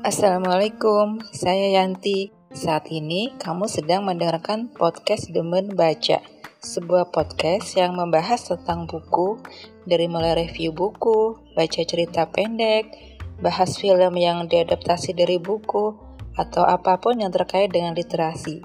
[0.00, 2.32] Assalamualaikum, saya Yanti.
[2.56, 6.24] Saat ini kamu sedang mendengarkan podcast Demen Baca,
[6.64, 9.36] sebuah podcast yang membahas tentang buku,
[9.84, 12.96] dari mulai review buku, baca cerita pendek,
[13.44, 15.92] bahas film yang diadaptasi dari buku,
[16.32, 18.64] atau apa pun yang terkait dengan literasi.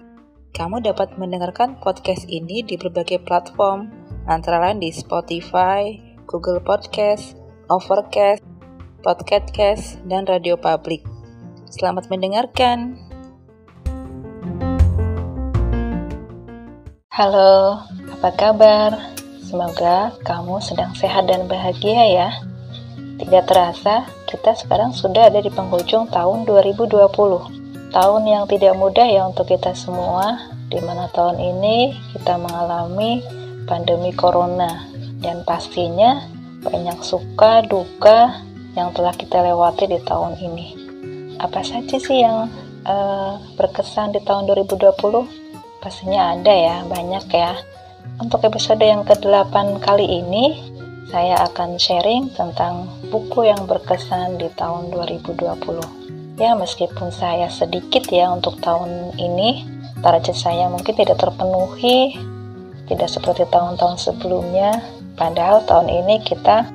[0.55, 3.91] Kamu dapat mendengarkan podcast ini di berbagai platform,
[4.23, 7.35] antara lain di Spotify, Google Podcast,
[7.67, 8.39] Overcast,
[9.03, 11.03] Podcast, dan Radio Public.
[11.67, 12.95] Selamat mendengarkan.
[17.11, 17.83] Halo,
[18.15, 18.95] apa kabar?
[19.43, 22.29] Semoga kamu sedang sehat dan bahagia ya.
[23.19, 27.11] Tidak terasa, kita sekarang sudah ada di penghujung tahun 2020.
[27.91, 33.19] Tahun yang tidak mudah ya untuk kita semua, di mana tahun ini kita mengalami
[33.67, 34.90] pandemi corona
[35.21, 36.25] dan pastinya
[36.65, 38.41] banyak suka duka
[38.73, 40.81] yang telah kita lewati di tahun ini
[41.41, 42.45] apa saja sih yang
[42.85, 45.01] uh, berkesan di tahun 2020?
[45.81, 47.57] Pastinya ada ya, banyak ya.
[48.21, 50.61] Untuk episode yang ke-8 kali ini,
[51.09, 56.37] saya akan sharing tentang buku yang berkesan di tahun 2020.
[56.37, 59.65] Ya, meskipun saya sedikit ya untuk tahun ini,
[60.05, 62.13] target saya mungkin tidak terpenuhi,
[62.85, 64.77] tidak seperti tahun-tahun sebelumnya.
[65.15, 66.67] Padahal tahun ini kita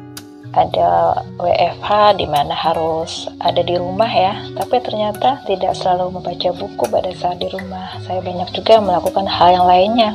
[0.56, 6.84] ada WFH di mana harus ada di rumah ya, tapi ternyata tidak selalu membaca buku
[6.88, 8.00] pada saat di rumah.
[8.08, 10.10] Saya banyak juga melakukan hal yang lainnya.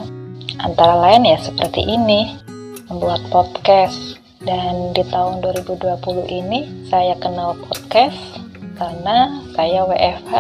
[0.61, 2.38] Antara lain ya seperti ini,
[2.89, 4.17] membuat podcast.
[4.42, 8.17] Dan di tahun 2020 ini saya kenal podcast
[8.73, 10.33] karena saya WFH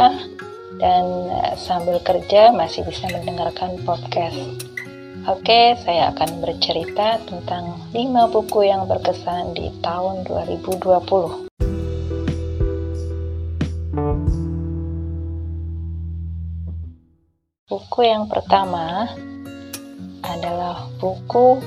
[0.81, 4.70] dan eh, sambil kerja masih bisa mendengarkan podcast.
[5.29, 11.45] Oke, saya akan bercerita tentang 5 buku yang berkesan di tahun 2020.
[17.69, 19.13] Buku yang pertama
[20.25, 21.61] adalah buku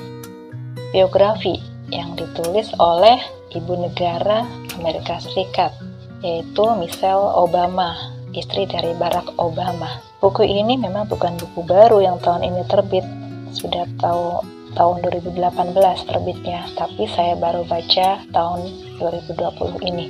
[0.91, 1.55] biografi
[1.87, 3.23] yang ditulis oleh
[3.55, 4.43] ibu negara
[4.75, 5.71] Amerika Serikat,
[6.19, 10.03] yaitu Michelle Obama, istri dari Barack Obama.
[10.19, 13.07] Buku ini memang bukan buku baru yang tahun ini terbit,
[13.55, 14.43] sudah tahu
[14.75, 15.39] tahun 2018
[16.05, 18.61] terbitnya, tapi saya baru baca tahun
[18.99, 20.07] 2020 ini.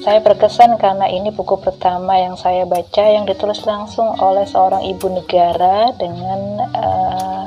[0.00, 5.12] Saya berkesan karena ini buku pertama yang saya baca yang ditulis langsung oleh seorang ibu
[5.12, 6.40] negara dengan
[6.72, 7.46] uh,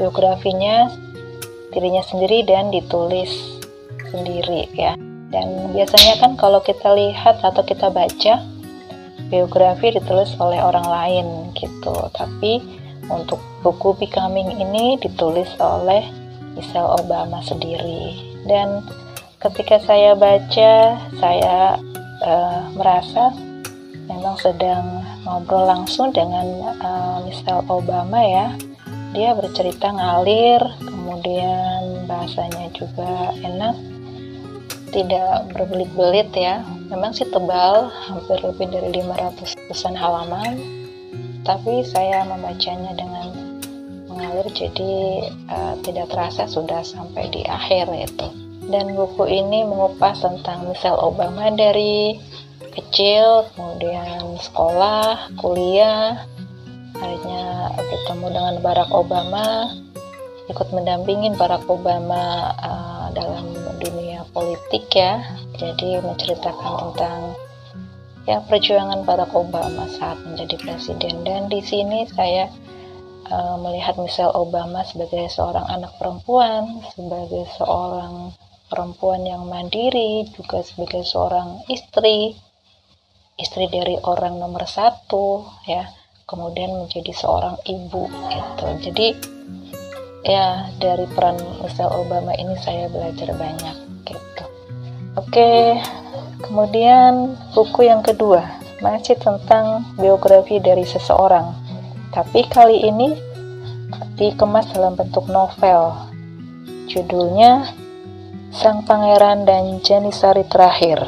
[0.00, 0.88] biografinya
[1.76, 3.60] dirinya sendiri dan ditulis
[4.08, 4.96] sendiri ya.
[5.30, 8.40] Dan biasanya kan kalau kita lihat atau kita baca
[9.28, 16.04] biografi ditulis oleh orang lain gitu, tapi untuk buku Becoming ini ditulis oleh
[16.54, 18.18] Michelle Obama sendiri.
[18.44, 18.84] Dan
[19.40, 21.80] ketika saya baca, saya
[22.24, 23.32] uh, merasa
[24.10, 26.46] memang sedang ngobrol langsung dengan
[26.82, 28.52] uh, Michelle Obama ya.
[29.10, 33.74] Dia bercerita ngalir, kemudian bahasanya juga enak,
[34.94, 36.62] tidak berbelit-belit ya.
[36.90, 40.79] Memang sih tebal, hampir lebih dari 500 pesan halaman
[41.50, 43.58] tapi saya membacanya dengan
[44.06, 44.94] mengalir jadi
[45.50, 48.28] uh, tidak terasa sudah sampai di akhir itu
[48.70, 52.22] dan buku ini mengupas tentang Michelle Obama dari
[52.70, 56.22] kecil kemudian sekolah kuliah
[56.94, 59.74] akhirnya bertemu dengan Barack Obama
[60.46, 65.22] ikut mendampingin Barack Obama uh, dalam dunia politik ya.
[65.54, 67.20] Jadi menceritakan tentang
[68.28, 72.52] ya perjuangan Barack Obama saat menjadi presiden dan di sini saya
[73.30, 78.34] uh, melihat Michelle Obama sebagai seorang anak perempuan, sebagai seorang
[78.70, 82.38] perempuan yang mandiri, juga sebagai seorang istri,
[83.34, 85.90] istri dari orang nomor satu, ya,
[86.28, 88.66] kemudian menjadi seorang ibu, itu.
[88.90, 89.08] Jadi
[90.20, 93.76] ya dari peran Michelle Obama ini saya belajar banyak,
[94.06, 94.44] gitu.
[95.18, 95.82] Oke,
[96.40, 98.44] Kemudian buku yang kedua
[98.80, 101.52] masih tentang biografi dari seseorang,
[102.10, 103.12] tapi kali ini
[104.16, 105.96] dikemas dalam bentuk novel.
[106.90, 107.70] Judulnya
[108.50, 110.98] Sang Pangeran dan Janisari Terakhir.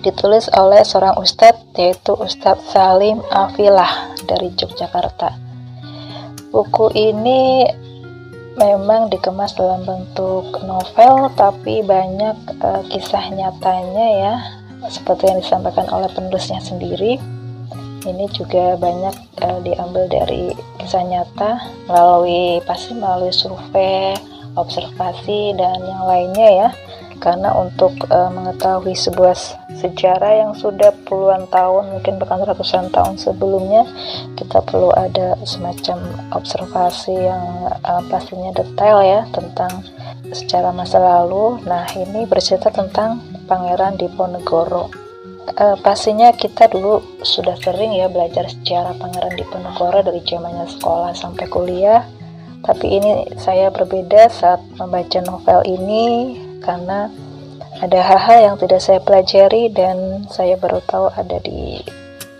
[0.00, 5.36] Ditulis oleh seorang ustadz yaitu Ustadz Salim Afilah dari Yogyakarta.
[6.48, 7.68] Buku ini
[8.58, 14.34] memang dikemas dalam bentuk novel tapi banyak uh, kisah nyatanya ya.
[14.90, 17.18] Seperti yang disampaikan oleh penulisnya sendiri
[18.06, 21.58] ini juga banyak uh, diambil dari kisah nyata
[21.90, 24.14] melalui pasti melalui survei
[24.54, 26.68] observasi dan yang lainnya ya
[27.18, 29.34] karena untuk uh, mengetahui sebuah
[29.78, 33.86] sejarah yang sudah puluhan tahun mungkin bahkan ratusan tahun sebelumnya
[34.34, 35.98] kita perlu ada semacam
[36.34, 37.42] observasi yang
[37.84, 39.70] uh, pastinya detail ya tentang
[40.32, 41.60] secara masa lalu.
[41.64, 44.92] Nah ini bercerita tentang Pangeran Diponegoro.
[45.56, 51.46] Uh, pastinya kita dulu sudah sering ya belajar sejarah Pangeran Diponegoro dari zamannya sekolah sampai
[51.48, 52.04] kuliah.
[52.58, 57.10] Tapi ini saya berbeda saat membaca novel ini karena
[57.78, 61.78] ada hal-hal yang tidak saya pelajari dan saya baru tahu ada di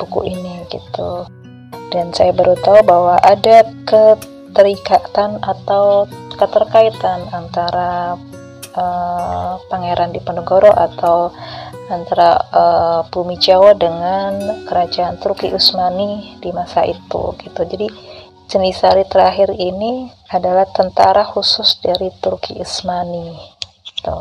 [0.01, 1.27] buku ini gitu.
[1.89, 8.19] Dan saya baru tahu bahwa ada keterikatan atau keterkaitan antara
[8.75, 11.31] uh, Pangeran Diponegoro atau
[11.89, 17.61] antara uh, bumi Jawa dengan kerajaan Turki Utsmani di masa itu gitu.
[17.65, 17.89] Jadi
[18.51, 23.58] jenis sari terakhir ini adalah tentara khusus dari Turki Utsmani
[23.99, 24.19] gitu.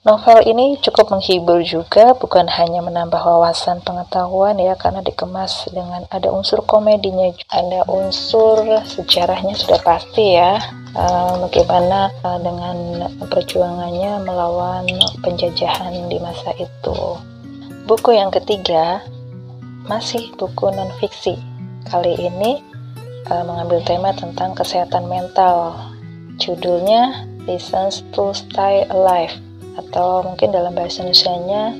[0.00, 6.32] Novel ini cukup menghibur juga, bukan hanya menambah wawasan pengetahuan ya, karena dikemas dengan ada
[6.32, 10.56] unsur komedinya, ada unsur sejarahnya sudah pasti ya,
[10.96, 14.88] uh, bagaimana uh, dengan perjuangannya melawan
[15.20, 17.20] penjajahan di masa itu.
[17.84, 19.04] Buku yang ketiga
[19.84, 21.36] masih buku non fiksi.
[21.92, 22.64] Kali ini
[23.28, 25.76] uh, mengambil tema tentang kesehatan mental.
[26.40, 29.32] Judulnya Reasons to Stay Alive
[29.78, 31.72] atau mungkin dalam bahasa Indonesia-nya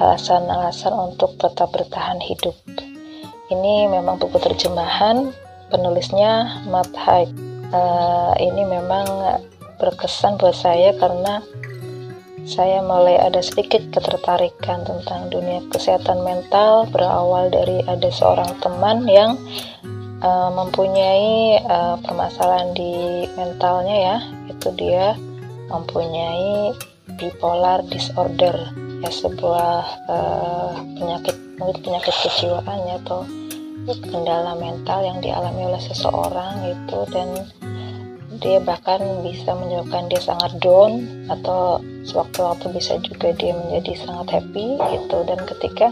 [0.00, 2.56] alasan-alasan untuk tetap bertahan hidup.
[3.52, 5.30] Ini memang buku terjemahan,
[5.70, 7.30] penulisnya Matt Haig.
[7.74, 9.06] Uh, ini memang
[9.78, 11.42] berkesan buat saya karena
[12.44, 19.40] saya mulai ada sedikit ketertarikan tentang dunia kesehatan mental berawal dari ada seorang teman yang
[20.24, 24.16] uh, mempunyai uh, permasalahan di mentalnya ya.
[24.48, 25.12] Itu dia
[25.68, 26.72] mempunyai
[27.20, 28.56] bipolar disorder
[29.04, 29.76] ya sebuah
[30.08, 33.22] uh, penyakit mungkin penyakit kejiwaan ya atau
[33.84, 37.28] kendala mental yang dialami oleh seseorang itu dan
[38.44, 41.00] dia bahkan bisa menyebabkan dia sangat down
[41.32, 45.18] atau sewaktu-waktu bisa juga dia menjadi sangat happy gitu.
[45.24, 45.88] Dan ketika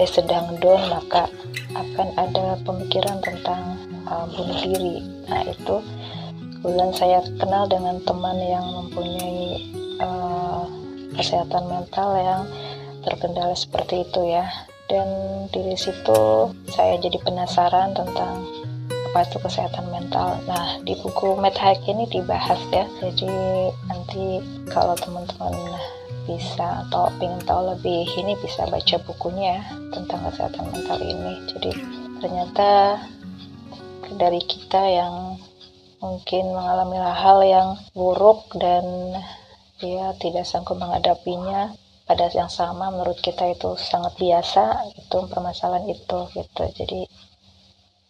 [0.00, 1.28] dia sedang down maka
[1.76, 3.76] akan ada pemikiran tentang
[4.08, 5.04] uh, bunuh diri.
[5.28, 5.84] Nah itu
[6.64, 9.68] kemudian saya kenal dengan teman yang mempunyai
[10.00, 10.64] uh,
[11.12, 12.42] kesehatan mental yang
[13.04, 14.48] terkendala seperti itu ya.
[14.88, 15.08] Dan
[15.52, 18.44] di situ saya jadi penasaran tentang
[19.12, 20.40] apa itu kesehatan mental.
[20.48, 22.88] Nah, di buku Matt ini dibahas ya.
[22.96, 23.28] Jadi
[23.84, 24.40] nanti
[24.72, 25.52] kalau teman-teman
[26.24, 29.62] bisa atau ingin tahu lebih ini bisa baca bukunya ya
[29.92, 31.44] tentang kesehatan mental ini.
[31.44, 31.70] Jadi
[32.24, 32.70] ternyata
[34.16, 35.36] dari kita yang
[36.00, 39.12] mungkin mengalami hal-hal yang buruk dan
[39.76, 41.76] dia tidak sanggup menghadapinya
[42.08, 47.00] pada yang sama menurut kita itu sangat biasa itu permasalahan itu gitu jadi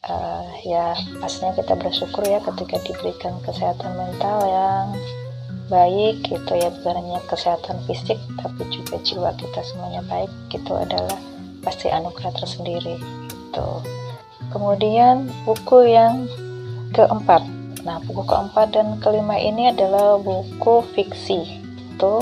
[0.08, 4.87] uh, ya pastinya kita bersyukur ya ketika diberikan kesehatan mental yang
[5.70, 11.19] baik gitu ya bukan hanya kesehatan fisik tapi juga jiwa kita semuanya baik itu adalah
[11.62, 12.99] pasti anugerah tersendiri
[13.31, 13.69] itu
[14.50, 16.26] kemudian buku yang
[16.93, 17.40] keempat
[17.87, 22.16] nah buku keempat dan kelima ini adalah buku fiksi itu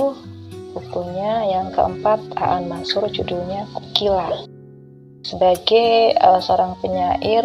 [0.70, 4.46] bukunya yang keempat Aan Mansur judulnya Kukila.
[5.20, 7.44] Sebagai uh, seorang penyair,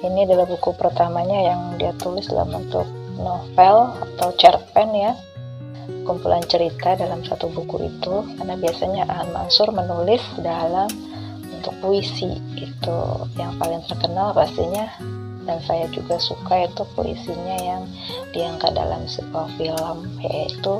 [0.00, 2.88] ini adalah buku pertamanya yang dia tulis dalam bentuk
[3.20, 5.12] novel atau cerpen ya
[6.08, 10.88] kumpulan cerita dalam satu buku itu karena biasanya Aan Mansur menulis dalam
[11.44, 12.98] bentuk puisi itu
[13.36, 14.88] yang paling terkenal pastinya
[15.44, 17.82] dan saya juga suka itu puisinya yang
[18.32, 20.74] diangkat dalam sebuah film yaitu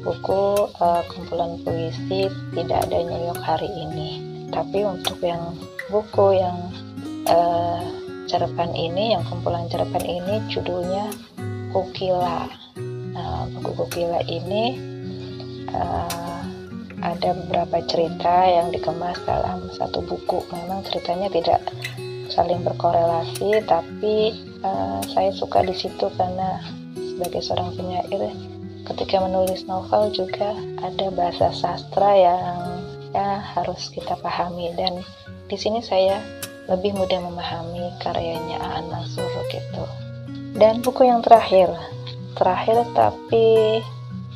[0.00, 0.42] buku
[0.80, 4.10] uh, kumpulan puisi tidak ada New hari ini.
[4.50, 5.54] Tapi untuk yang
[5.90, 6.58] buku yang
[7.26, 7.82] uh,
[8.30, 11.10] cerpen ini, yang kumpulan cerpen ini judulnya
[11.74, 12.46] Kukila.
[13.14, 14.78] Nah, buku Kukila ini
[15.74, 16.42] uh,
[17.02, 20.46] ada beberapa cerita yang dikemas dalam satu buku.
[20.54, 21.60] Memang ceritanya tidak
[22.30, 26.62] saling berkorelasi, tapi uh, saya suka di situ karena
[26.94, 28.32] sebagai seorang penyair
[28.88, 32.79] ketika menulis novel juga ada bahasa sastra yang
[33.10, 34.72] ya harus kita pahami.
[34.74, 35.02] Dan
[35.46, 36.18] di sini saya
[36.70, 39.84] lebih mudah memahami karyanya Aan Mansur gitu.
[40.54, 41.70] Dan buku yang terakhir,
[42.34, 43.78] terakhir tapi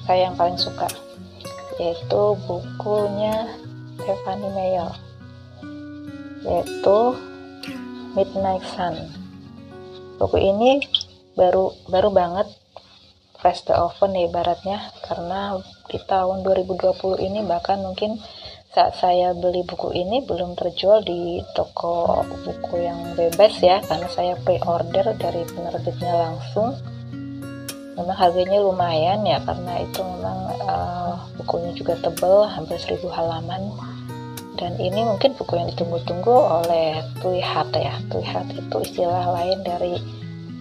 [0.06, 0.90] saya yang paling suka.
[1.78, 3.50] Yaitu bukunya
[3.98, 4.90] Stephanie Meyer.
[6.46, 6.98] Yaitu
[8.14, 8.94] Midnight Sun.
[10.18, 10.78] Buku ini
[11.34, 12.46] baru baru banget
[13.42, 14.78] fresh the oven ya ibaratnya.
[15.02, 15.58] Karena
[15.90, 18.22] di tahun 2020 ini bahkan mungkin
[18.74, 24.34] saat saya beli buku ini belum terjual di toko buku yang bebas ya karena saya
[24.42, 26.74] pre-order dari penerbitnya langsung.
[27.94, 33.70] Memang harganya lumayan ya karena itu memang uh, bukunya juga tebal hampir 1000 halaman.
[34.58, 37.94] Dan ini mungkin buku yang ditunggu-tunggu oleh Tuihat ya.
[38.10, 40.02] Tuihat itu istilah lain dari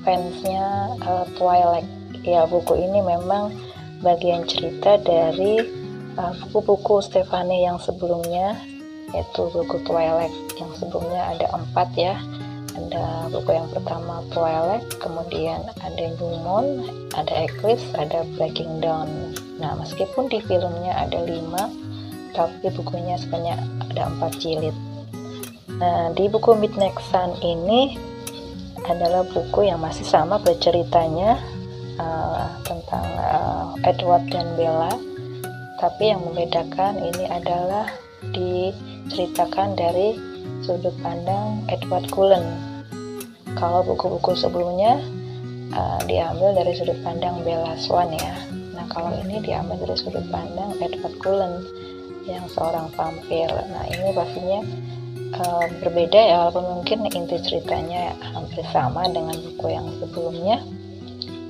[0.05, 1.89] fansnya uh, Twilight.
[2.22, 3.58] Ya buku ini memang
[4.05, 5.83] bagian cerita dari
[6.15, 8.58] buku-buku uh, Stefani yang sebelumnya
[9.13, 12.17] yaitu buku Twilight yang sebelumnya ada empat ya.
[12.74, 16.82] Ada buku yang pertama Twilight kemudian ada New Moon
[17.13, 19.38] ada Eclipse ada Breaking Dawn.
[19.62, 21.70] Nah meskipun di filmnya ada lima
[22.34, 23.62] tapi bukunya sebanyak
[23.93, 24.74] ada empat jilid.
[25.77, 27.93] Nah di buku Midnight Sun ini
[28.89, 31.38] adalah buku yang masih sama berceritanya
[32.01, 35.12] uh, tentang uh, Edward dan Bella
[35.84, 37.92] tapi yang membedakan ini adalah
[38.32, 40.16] diceritakan dari
[40.63, 42.40] sudut pandang Edward Cullen.
[43.60, 45.04] Kalau buku-buku sebelumnya
[45.75, 48.32] uh, diambil dari sudut pandang Bella Swan ya.
[48.80, 51.68] Nah kalau ini diambil dari sudut pandang Edward Cullen
[52.32, 53.52] yang seorang vampir.
[53.52, 54.63] Nah ini pastinya
[55.36, 60.63] uh, berbeda ya walaupun mungkin inti ceritanya hampir sama dengan buku yang sebelumnya.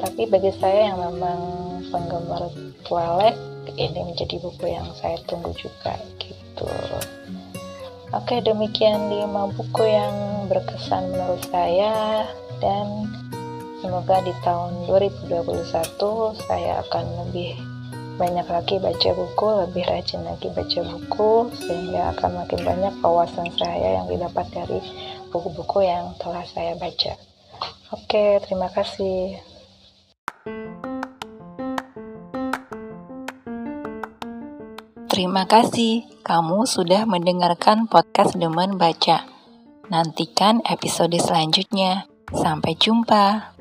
[0.01, 1.62] Tapi bagi saya yang memang
[1.93, 2.49] penggemar
[2.81, 3.37] Twilight
[3.77, 6.65] ini menjadi buku yang saya tunggu juga gitu
[8.09, 12.25] oke demikian lima buku yang berkesan menurut saya
[12.57, 13.05] dan
[13.85, 15.53] semoga di tahun 2021
[16.49, 17.53] saya akan lebih
[18.13, 24.01] banyak lagi baca buku, lebih rajin lagi baca buku, sehingga akan makin banyak wawasan saya
[24.01, 24.79] yang didapat dari
[25.33, 27.17] buku-buku yang telah saya baca.
[27.89, 29.41] Oke, terima kasih.
[35.13, 39.29] Terima kasih kamu sudah mendengarkan podcast Demen Baca.
[39.93, 42.09] Nantikan episode selanjutnya.
[42.33, 43.52] Sampai jumpa.